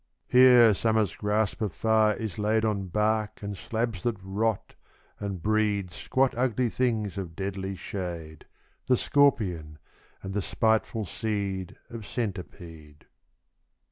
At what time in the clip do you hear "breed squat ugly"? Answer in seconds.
5.43-6.69